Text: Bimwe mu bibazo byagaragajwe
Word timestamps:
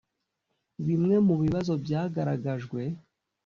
Bimwe 0.85 1.15
mu 1.27 1.35
bibazo 1.43 1.73
byagaragajwe 1.83 2.81